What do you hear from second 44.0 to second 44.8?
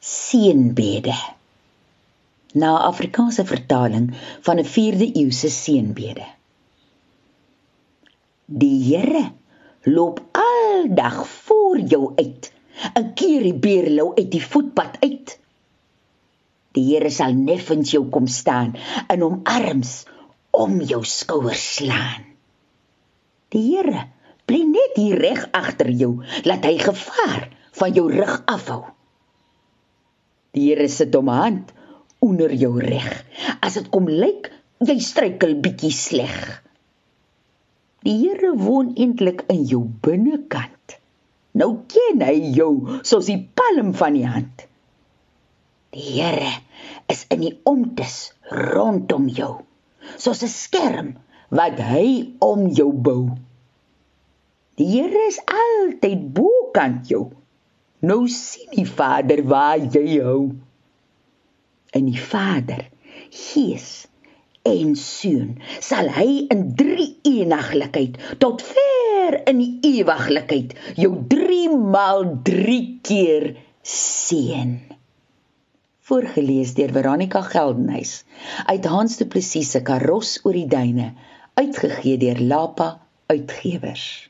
die hand.